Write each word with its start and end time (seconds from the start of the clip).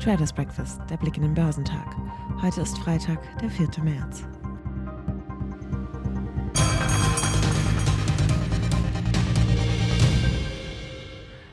Traders 0.00 0.32
Breakfast, 0.32 0.80
der 0.88 0.96
Blick 0.96 1.18
in 1.18 1.22
den 1.22 1.34
Börsentag. 1.34 1.94
Heute 2.40 2.62
ist 2.62 2.78
Freitag, 2.78 3.18
der 3.38 3.50
4. 3.50 3.68
März. 3.84 4.24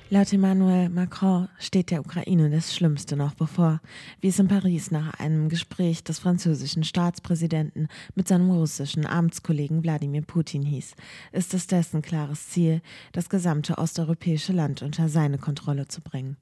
Laut 0.09 0.31
Emmanuel 0.31 0.87
Macron 0.87 1.49
steht 1.59 1.91
der 1.91 1.99
Ukraine 1.99 2.49
das 2.49 2.73
Schlimmste 2.73 3.17
noch 3.17 3.33
bevor, 3.33 3.81
wie 4.21 4.29
es 4.29 4.39
in 4.39 4.47
Paris 4.47 4.89
nach 4.89 5.15
einem 5.19 5.49
Gespräch 5.49 6.01
des 6.01 6.19
französischen 6.19 6.85
Staatspräsidenten 6.85 7.89
mit 8.15 8.29
seinem 8.29 8.49
russischen 8.49 9.05
Amtskollegen 9.05 9.83
Wladimir 9.83 10.21
Putin 10.21 10.63
hieß, 10.63 10.95
ist 11.33 11.53
es 11.53 11.67
dessen 11.67 12.01
klares 12.01 12.47
Ziel, 12.47 12.81
das 13.11 13.27
gesamte 13.27 13.79
osteuropäische 13.79 14.53
Land 14.53 14.81
unter 14.81 15.09
seine 15.09 15.39
Kontrolle 15.39 15.89
zu 15.89 15.99
bringen. 15.99 16.37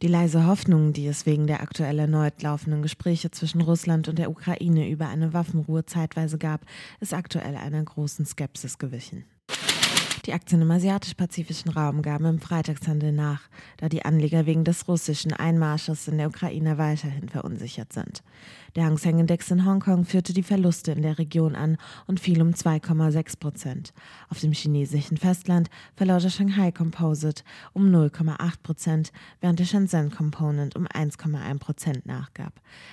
Die 0.00 0.08
leise 0.08 0.46
Hoffnung, 0.46 0.94
die 0.94 1.06
es 1.06 1.26
wegen 1.26 1.46
der 1.46 1.60
aktuell 1.60 1.98
erneut 1.98 2.40
laufenden 2.40 2.80
Gespräche 2.80 3.30
zwischen 3.30 3.60
Russland 3.60 4.08
und 4.08 4.18
der 4.18 4.30
Ukraine 4.30 4.88
über 4.88 5.08
eine 5.08 5.34
Waffenruhe 5.34 5.84
zeitweise 5.84 6.38
gab, 6.38 6.62
ist 7.00 7.12
aktuell 7.12 7.56
einer 7.56 7.82
großen 7.82 8.24
Skepsis 8.24 8.78
gewichen. 8.78 9.26
Die 10.30 10.34
Aktien 10.34 10.62
im 10.62 10.70
asiatisch-pazifischen 10.70 11.72
Raum 11.72 12.02
gaben 12.02 12.24
im 12.24 12.38
Freitagshandel 12.38 13.10
nach, 13.10 13.48
da 13.78 13.88
die 13.88 14.04
Anleger 14.04 14.46
wegen 14.46 14.62
des 14.62 14.86
russischen 14.86 15.32
Einmarsches 15.32 16.06
in 16.06 16.18
der 16.18 16.28
Ukraine 16.28 16.78
weiterhin 16.78 17.28
verunsichert 17.28 17.92
sind. 17.92 18.22
Der 18.76 18.84
Hang 18.84 18.98
Seng 18.98 19.18
Index 19.18 19.50
in 19.50 19.66
Hongkong 19.66 20.04
führte 20.04 20.32
die 20.32 20.44
Verluste 20.44 20.92
in 20.92 21.02
der 21.02 21.18
Region 21.18 21.56
an 21.56 21.76
und 22.06 22.20
fiel 22.20 22.40
um 22.40 22.50
2,6 22.50 23.40
Prozent. 23.40 23.92
Auf 24.28 24.38
dem 24.38 24.52
chinesischen 24.52 25.16
Festland 25.16 25.68
verlor 25.96 26.20
der 26.20 26.30
Shanghai 26.30 26.70
Composite 26.70 27.42
um 27.72 27.92
0,8 27.92 28.52
Prozent, 28.62 29.12
während 29.40 29.58
der 29.58 29.64
Shenzhen 29.64 30.12
Component 30.12 30.76
um 30.76 30.86
1,1 30.86 31.58
Prozent 31.58 32.06
nachgab. 32.06 32.52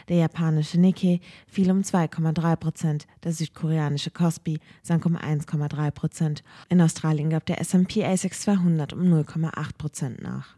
Der 0.09 0.17
japanische 0.17 0.79
Nikkei 0.79 1.19
fiel 1.45 1.69
um 1.69 1.81
2,3 1.81 2.55
Prozent, 2.55 3.07
der 3.23 3.33
südkoreanische 3.33 4.09
Kospi 4.09 4.59
sank 4.81 5.05
um 5.05 5.15
1,3 5.15 5.91
Prozent. 5.91 6.43
In 6.69 6.81
Australien 6.81 7.26
gab 7.29 7.45
der 7.45 7.61
S&P 7.61 8.05
ASX 8.05 8.41
200 8.41 8.93
um 8.93 9.01
0,8 9.01 9.77
Prozent 9.77 10.21
nach. 10.21 10.56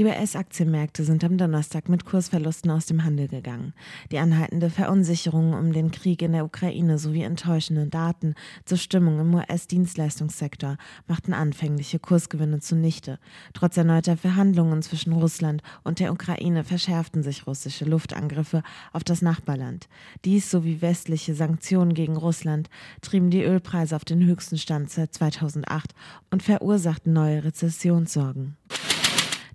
Die 0.00 0.06
US-Aktienmärkte 0.06 1.04
sind 1.04 1.22
am 1.24 1.36
Donnerstag 1.36 1.90
mit 1.90 2.06
Kursverlusten 2.06 2.70
aus 2.70 2.86
dem 2.86 3.04
Handel 3.04 3.28
gegangen. 3.28 3.74
Die 4.10 4.18
anhaltende 4.18 4.70
Verunsicherung 4.70 5.52
um 5.52 5.74
den 5.74 5.90
Krieg 5.90 6.22
in 6.22 6.32
der 6.32 6.46
Ukraine 6.46 6.96
sowie 6.96 7.20
enttäuschende 7.20 7.86
Daten 7.86 8.34
zur 8.64 8.78
Stimmung 8.78 9.20
im 9.20 9.34
US-Dienstleistungssektor 9.34 10.78
machten 11.06 11.34
anfängliche 11.34 11.98
Kursgewinne 11.98 12.60
zunichte. 12.60 13.18
Trotz 13.52 13.76
erneuter 13.76 14.16
Verhandlungen 14.16 14.80
zwischen 14.80 15.12
Russland 15.12 15.62
und 15.84 16.00
der 16.00 16.14
Ukraine 16.14 16.64
verschärften 16.64 17.22
sich 17.22 17.46
russische 17.46 17.84
Luftangriffe 17.84 18.62
auf 18.94 19.04
das 19.04 19.20
Nachbarland. 19.20 19.90
Dies 20.24 20.50
sowie 20.50 20.80
westliche 20.80 21.34
Sanktionen 21.34 21.92
gegen 21.92 22.16
Russland 22.16 22.70
trieben 23.02 23.28
die 23.28 23.42
Ölpreise 23.42 23.96
auf 23.96 24.06
den 24.06 24.24
höchsten 24.24 24.56
Stand 24.56 24.88
seit 24.88 25.12
2008 25.12 25.94
und 26.30 26.42
verursachten 26.42 27.12
neue 27.12 27.44
Rezessionssorgen. 27.44 28.56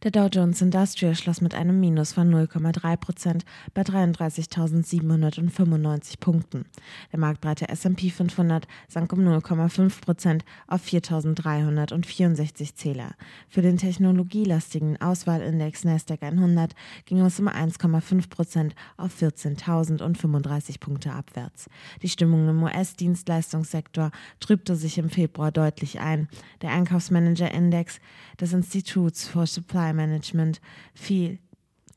Der 0.05 0.11
Dow 0.11 0.27
Jones 0.27 0.61
Industrial 0.61 1.15
schloss 1.15 1.41
mit 1.41 1.55
einem 1.55 1.79
Minus 1.79 2.13
von 2.13 2.31
0,3 2.31 2.95
Prozent 2.95 3.43
bei 3.73 3.81
33.795 3.81 6.19
Punkten. 6.19 6.65
Der 7.11 7.17
marktbreite 7.17 7.69
S&P 7.69 8.11
500 8.11 8.67
sank 8.87 9.11
um 9.13 9.21
0,5 9.21 10.01
Prozent 10.01 10.45
auf 10.67 10.85
4.364 10.85 12.75
Zähler. 12.75 13.15
Für 13.49 13.63
den 13.63 13.79
technologielastigen 13.79 15.01
Auswahlindex 15.01 15.85
Nasdaq 15.85 16.21
100 16.21 16.75
ging 17.05 17.19
es 17.21 17.39
um 17.39 17.47
1,5 17.47 18.29
Prozent 18.29 18.75
auf 18.97 19.19
14.035 19.19 20.79
Punkte 20.79 21.13
abwärts. 21.13 21.67
Die 22.03 22.09
Stimmung 22.09 22.47
im 22.47 22.61
US-Dienstleistungssektor 22.61 24.11
trübte 24.39 24.75
sich 24.75 24.99
im 24.99 25.09
Februar 25.09 25.51
deutlich 25.51 25.99
ein. 25.99 26.27
Der 26.61 26.69
Einkaufsmanager-Index 26.73 27.99
des 28.39 28.53
Instituts 28.53 29.27
for 29.27 29.47
Supply 29.47 29.94
Management 29.95 30.61
fiel 30.93 31.39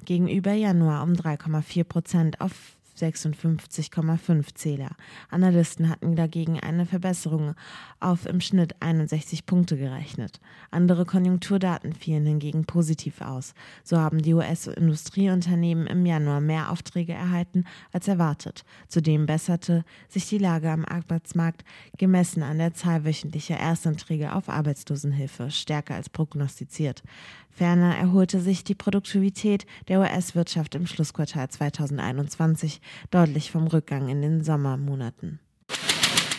gegenüber 0.05 0.53
Januar 0.53 1.03
um 1.03 1.13
3,4 1.13 1.85
Prozent 1.85 2.41
auf 2.41 2.78
56,5 2.99 4.55
Zähler. 4.55 4.91
Analysten 5.31 5.89
hatten 5.89 6.17
dagegen 6.17 6.61
eine 6.61 6.87
Verbesserung 6.87 7.55
auf 8.01 8.27
im 8.27 8.41
Schnitt 8.41 8.75
61 8.81 9.47
Punkte 9.47 9.77
gerechnet. 9.77 10.41
Andere 10.71 11.05
Konjunkturdaten 11.05 11.93
fielen 11.93 12.27
hingegen 12.27 12.65
positiv 12.65 13.21
aus. 13.21 13.55
So 13.85 13.99
haben 13.99 14.23
die 14.23 14.35
US-Industrieunternehmen 14.35 15.87
im 15.87 16.05
Januar 16.05 16.41
mehr 16.41 16.71
Aufträge 16.71 17.13
erhalten 17.13 17.65
als 17.93 18.09
erwartet. 18.09 18.65
Zudem 18.89 19.27
besserte 19.27 19.85
sich 20.09 20.29
die 20.29 20.39
Lage 20.39 20.71
am 20.71 20.85
Arbeitsmarkt 20.85 21.65
gemessen 21.97 22.43
an 22.43 22.59
der 22.59 22.75
Zahl 22.75 23.05
wöchentlicher 23.05 23.59
Erstanträge 23.59 24.35
auf 24.35 24.49
Arbeitslosenhilfe 24.49 25.51
stärker 25.51 25.95
als 25.95 26.09
prognostiziert. 26.09 27.03
Ferner 27.51 27.97
erholte 27.97 28.41
sich 28.41 28.63
die 28.63 28.77
Produktivität 28.77 29.67
der 29.89 29.99
US-Wirtschaft 29.99 30.77
im 30.77 30.87
Schlussquartal 30.87 31.49
2021 31.49 32.81
deutlich 33.11 33.51
vom 33.51 33.67
Rückgang 33.67 34.09
in 34.09 34.23
den 34.23 34.45
Sommermonaten. 34.45 35.41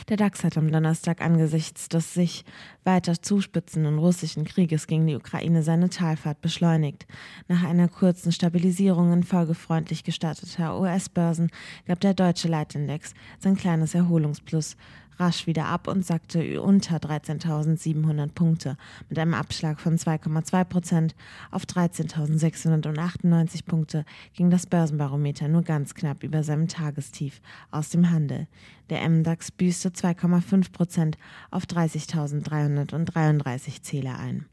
Der 0.10 0.18
DAX 0.18 0.44
hat 0.44 0.58
am 0.58 0.72
Donnerstag 0.72 1.22
angesichts 1.22 1.88
des 1.88 2.16
sich 2.16 2.44
weiter 2.84 3.22
zuspitzenden 3.22 4.00
russischen 4.00 4.44
Krieges 4.44 4.88
gegen 4.88 5.06
die 5.06 5.16
Ukraine 5.16 5.62
seine 5.62 5.90
Talfahrt 5.90 6.42
beschleunigt. 6.42 7.06
Nach 7.48 7.64
einer 7.64 7.88
kurzen 7.88 8.32
Stabilisierung 8.32 9.14
infolge 9.14 9.54
freundlich 9.54 10.04
gestarteter 10.04 10.80
US-Börsen 10.80 11.52
gab 11.86 12.00
der 12.00 12.16
deutsche 12.16 12.48
Leitindex 12.48 13.14
sein 13.38 13.56
kleines 13.56 13.94
Erholungsplus 13.94 14.78
rasch 15.20 15.48
wieder 15.48 15.66
ab 15.66 15.88
und 15.88 16.06
sackte 16.06 16.62
unter 16.62 16.98
13.700 16.98 18.34
Punkte 18.34 18.78
mit 19.10 19.18
einem 19.20 19.34
Abschlag 19.34 19.80
von 19.80 19.98
2,2 19.98 20.64
Prozent 20.64 21.16
auf 21.52 21.64
13.698 21.64 23.66
Punkte 23.66 24.06
ging 24.34 24.50
das 24.50 24.66
Börsenbarometer 24.66 25.48
nur 25.48 25.64
ganz 25.64 25.94
knapp 25.94 26.24
über 26.24 26.44
seinem 26.44 26.68
Tagestief 26.68 27.42
aus 27.72 27.90
dem 27.90 28.12
Handel. 28.12 28.48
Der 28.90 29.08
MDAX 29.08 29.52
büßte 29.52 29.90
2,5 29.90 30.72
Prozent 30.72 31.18
auf 31.52 31.66
30.333 31.66 33.84
Zähler 33.84 34.18
ein. 34.18 34.46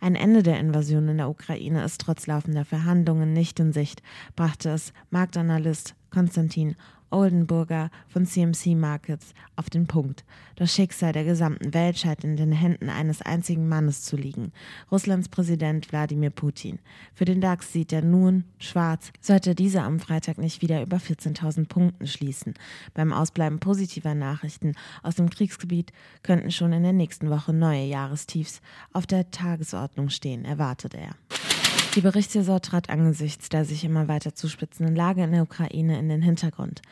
Ein 0.00 0.16
Ende 0.16 0.42
der 0.42 0.58
Invasion 0.58 1.08
in 1.08 1.18
der 1.18 1.28
Ukraine 1.28 1.84
ist 1.84 2.00
trotz 2.00 2.26
laufender 2.26 2.64
Verhandlungen 2.64 3.32
nicht 3.32 3.60
in 3.60 3.72
Sicht, 3.72 4.02
brachte 4.34 4.70
es 4.70 4.92
Marktanalyst 5.10 5.94
Konstantin 6.10 6.74
Oldenburger 7.14 7.90
von 8.08 8.26
CMC 8.26 8.74
Markets 8.74 9.34
auf 9.54 9.70
den 9.70 9.86
Punkt. 9.86 10.24
Das 10.56 10.74
Schicksal 10.74 11.12
der 11.12 11.24
gesamten 11.24 11.72
Welt 11.72 11.96
scheint 11.96 12.24
in 12.24 12.36
den 12.36 12.50
Händen 12.50 12.90
eines 12.90 13.22
einzigen 13.22 13.68
Mannes 13.68 14.02
zu 14.02 14.16
liegen, 14.16 14.52
Russlands 14.90 15.28
Präsident 15.28 15.92
Wladimir 15.92 16.30
Putin. 16.30 16.80
Für 17.14 17.24
den 17.24 17.40
DAX 17.40 17.72
sieht 17.72 17.92
er 17.92 18.02
nun 18.02 18.44
schwarz, 18.58 19.12
sollte 19.20 19.54
dieser 19.54 19.84
am 19.84 20.00
Freitag 20.00 20.38
nicht 20.38 20.60
wieder 20.60 20.82
über 20.82 20.96
14.000 20.96 21.68
Punkten 21.68 22.06
schließen. 22.08 22.54
Beim 22.94 23.12
Ausbleiben 23.12 23.60
positiver 23.60 24.14
Nachrichten 24.14 24.74
aus 25.02 25.14
dem 25.14 25.30
Kriegsgebiet 25.30 25.92
könnten 26.24 26.50
schon 26.50 26.72
in 26.72 26.82
der 26.82 26.92
nächsten 26.92 27.30
Woche 27.30 27.52
neue 27.52 27.84
Jahrestiefs 27.84 28.60
auf 28.92 29.06
der 29.06 29.30
Tagesordnung 29.30 30.08
stehen, 30.08 30.44
erwartet 30.44 30.94
er. 30.94 31.14
Die 31.94 32.00
Berichtssaison 32.00 32.60
trat 32.60 32.90
angesichts 32.90 33.48
der 33.50 33.64
sich 33.64 33.84
immer 33.84 34.08
weiter 34.08 34.34
zuspitzenden 34.34 34.96
Lage 34.96 35.22
in 35.22 35.30
der 35.30 35.42
Ukraine 35.42 35.96
in 35.96 36.08
den 36.08 36.22
Hintergrund. 36.22 36.82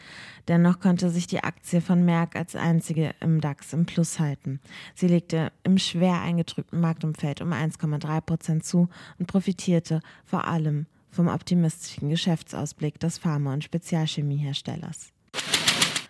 Dennoch 0.47 0.79
konnte 0.79 1.11
sich 1.11 1.27
die 1.27 1.43
Aktie 1.43 1.81
von 1.81 2.05
Merck 2.05 2.37
als 2.37 2.55
einzige 2.55 3.13
im 3.19 3.41
DAX 3.41 3.73
im 3.73 3.85
Plus 3.85 4.21
halten. 4.21 4.61
Sie 4.95 5.09
legte 5.09 5.51
im 5.65 5.79
schwer 5.79 6.21
eingedrückten 6.21 6.81
Marktumfeld 6.81 7.41
um 7.41 7.53
1,3 7.53 8.21
Prozent 8.21 8.65
zu 8.65 8.89
und 9.19 9.27
profitierte 9.27 10.03
vor 10.25 10.47
allem 10.47 10.87
vom 11.11 11.27
optimistischen 11.27 12.09
Geschäftsausblick 12.09 13.01
des 13.01 13.19
Pharma- 13.19 13.55
und 13.55 13.65
Spezialchemieherstellers. 13.65 15.13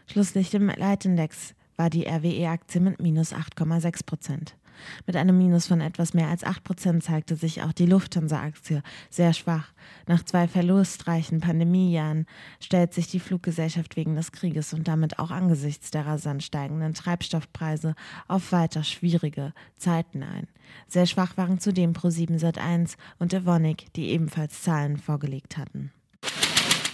Schlusslicht 0.07 0.53
im 0.53 0.69
Leitindex 0.69 1.55
war 1.77 1.89
die 1.89 2.07
RWE-Aktie 2.07 2.83
mit 2.83 3.01
minus 3.01 3.33
8,6 3.33 4.05
Prozent. 4.05 4.55
Mit 5.07 5.17
einem 5.17 5.39
Minus 5.39 5.67
von 5.67 5.81
etwas 5.81 6.15
mehr 6.15 6.29
als 6.29 6.45
8% 6.45 7.01
zeigte 7.01 7.37
sich 7.37 7.63
auch 7.63 7.73
die 7.73 7.87
Lufthansa-Aktie 7.87 8.83
sehr 9.11 9.33
schwach. 9.33 9.73
Nach 10.07 10.25
zwei 10.25 10.49
verlustreichen 10.49 11.41
Pandemiejahren 11.41 12.27
stellt 12.61 12.95
sich 12.95 13.09
die 13.09 13.21
Fluggesellschaft 13.21 13.97
wegen 13.97 14.17
des 14.17 14.33
Krieges 14.33 14.73
und 14.73 14.89
damit 14.89 15.19
auch 15.19 15.31
angesichts 15.31 15.91
der 15.91 16.07
rasant 16.07 16.43
steigenden 16.43 16.95
Treibstoffpreise 16.95 17.95
auf 18.29 18.53
weiter 18.53 18.85
schwierige 18.85 19.53
Zeiten 19.77 20.23
ein. 20.23 20.49
Sehr 20.89 21.07
schwach 21.07 21.37
waren 21.37 21.59
zudem 21.59 21.93
Pro7 21.93 22.39
Sat1 22.39 22.97
und 23.19 23.35
Evonik, 23.35 23.93
die 23.95 24.09
ebenfalls 24.11 24.63
Zahlen 24.63 24.97
vorgelegt 24.97 25.57
hatten. 25.57 25.93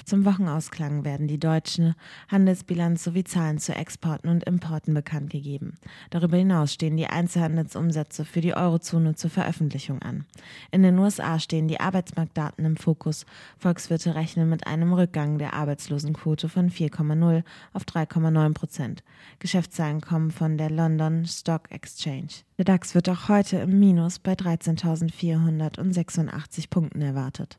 Zum 0.09 0.25
Wochenausklang 0.25 1.05
werden 1.05 1.29
die 1.29 1.39
deutsche 1.39 1.95
Handelsbilanz 2.29 3.05
sowie 3.05 3.25
Zahlen 3.25 3.59
zu 3.59 3.75
Exporten 3.75 4.31
und 4.31 4.45
Importen 4.45 4.95
bekannt 4.95 5.29
gegeben. 5.29 5.75
Darüber 6.09 6.39
hinaus 6.39 6.73
stehen 6.73 6.97
die 6.97 7.09
Einzelhandelsumsätze 7.09 8.25
für 8.25 8.41
die 8.41 8.55
Eurozone 8.55 9.17
zur 9.17 9.29
Veröffentlichung 9.29 10.01
an. 10.01 10.25
In 10.71 10.83
den 10.83 10.99
USA 10.99 11.39
stehen 11.39 11.69
die 11.69 11.81
Arbeitsmarktdaten 11.81 12.65
im 12.65 12.79
Fokus. 12.79 13.27
Volkswirte 13.59 14.15
rechnen 14.15 14.49
mit 14.49 14.67
einem 14.67 14.95
Rückgang 14.95 15.37
der 15.37 15.53
Arbeitslosenquote 15.53 16.49
von 16.49 16.71
4,0 16.71 17.45
auf 17.75 17.83
3,9 17.83 18.55
Prozent. 18.55 19.05
Geschäftszahlen 19.41 20.01
kommen 20.01 20.31
von 20.31 20.57
der 20.57 20.71
London 20.71 21.27
Stock 21.27 21.71
Exchange. 21.71 22.29
Der 22.57 22.65
DAX 22.65 22.95
wird 22.95 23.11
auch 23.11 23.29
heute 23.29 23.59
im 23.59 23.79
Minus 23.79 24.21
bei 24.21 24.33
13.486 24.33 26.71
Punkten 26.71 27.03
erwartet. 27.03 27.59